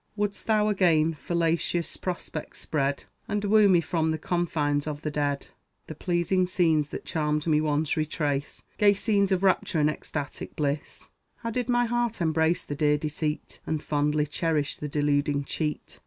[0.15, 5.49] Wouldst thou again fallacious prospects spread, And woo me from the confines of the dead?
[5.85, 11.09] The pleasing scenes that charmed me once retrace Gay scenes of rapture and ecstatic bliss?
[11.35, 15.99] How did my heart embrace the dear deceit, And fondly cherish the deluding cheat!